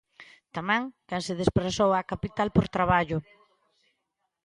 Tamén 0.55 0.83
quen 1.07 1.21
se 1.27 1.37
desprazou 1.41 1.89
á 1.99 1.99
capital 2.11 2.49
por 2.55 2.65
traballo. 2.75 3.17